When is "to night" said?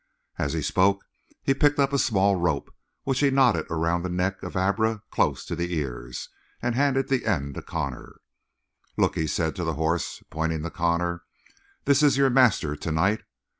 12.75-13.21